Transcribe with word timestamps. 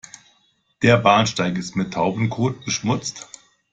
Der 0.81 0.97
Bahnsteig 0.97 1.59
ist 1.59 1.75
mit 1.75 1.93
Taubenkot 1.93 2.65
beschmutzt. 2.65 3.29